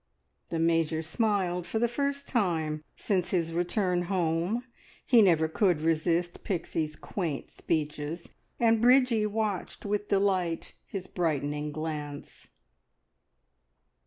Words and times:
The 0.49 0.57
Major 0.57 1.03
smiled 1.03 1.67
for 1.67 1.77
the 1.77 1.87
first 1.87 2.27
time 2.27 2.83
since 2.95 3.29
his 3.29 3.53
return 3.53 4.01
home. 4.05 4.63
He 5.05 5.21
never 5.21 5.47
could 5.47 5.81
resist 5.81 6.43
Pixie's 6.43 6.95
quaint 6.95 7.51
speeches, 7.51 8.29
and 8.59 8.81
Bridgie 8.81 9.27
watched 9.27 9.85
with 9.85 10.07
delight 10.07 10.73
his 10.87 11.05
brightening 11.05 11.71
glance. 11.71 12.47